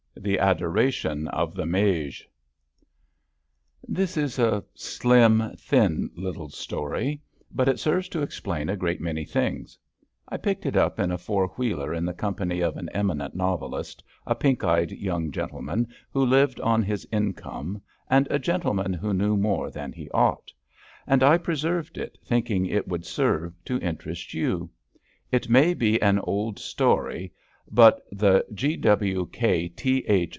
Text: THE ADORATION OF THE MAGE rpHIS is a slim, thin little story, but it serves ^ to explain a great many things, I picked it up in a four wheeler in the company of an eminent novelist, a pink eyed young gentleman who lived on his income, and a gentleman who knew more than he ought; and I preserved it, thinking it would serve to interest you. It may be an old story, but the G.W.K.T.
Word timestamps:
THE 0.13 0.37
ADORATION 0.39 1.29
OF 1.29 1.55
THE 1.55 1.65
MAGE 1.65 2.29
rpHIS 3.89 4.17
is 4.17 4.37
a 4.39 4.63
slim, 4.75 5.55
thin 5.57 6.11
little 6.15 6.49
story, 6.49 7.21
but 7.49 7.67
it 7.67 7.79
serves 7.79 8.07
^ 8.09 8.11
to 8.11 8.21
explain 8.21 8.69
a 8.69 8.75
great 8.75 9.01
many 9.01 9.25
things, 9.25 9.79
I 10.29 10.37
picked 10.37 10.67
it 10.67 10.75
up 10.75 10.99
in 10.99 11.09
a 11.11 11.17
four 11.17 11.47
wheeler 11.57 11.91
in 11.91 12.05
the 12.05 12.13
company 12.13 12.59
of 12.59 12.77
an 12.77 12.89
eminent 12.93 13.35
novelist, 13.35 14.03
a 14.27 14.35
pink 14.35 14.63
eyed 14.63 14.91
young 14.91 15.31
gentleman 15.31 15.87
who 16.11 16.23
lived 16.23 16.59
on 16.59 16.83
his 16.83 17.07
income, 17.11 17.81
and 18.07 18.27
a 18.29 18.37
gentleman 18.37 18.93
who 18.93 19.15
knew 19.15 19.37
more 19.37 19.71
than 19.71 19.91
he 19.91 20.07
ought; 20.11 20.51
and 21.07 21.23
I 21.23 21.39
preserved 21.39 21.97
it, 21.97 22.19
thinking 22.23 22.67
it 22.67 22.87
would 22.87 23.05
serve 23.07 23.55
to 23.65 23.79
interest 23.79 24.35
you. 24.35 24.69
It 25.31 25.49
may 25.49 25.73
be 25.73 25.99
an 25.99 26.19
old 26.19 26.59
story, 26.59 27.33
but 27.73 28.03
the 28.11 28.45
G.W.K.T. 28.53 30.27